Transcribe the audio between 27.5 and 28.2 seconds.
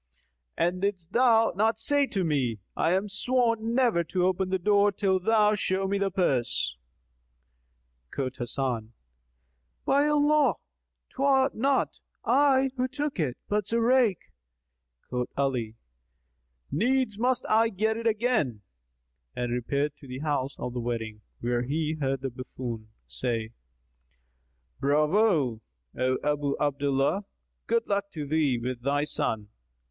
Good luck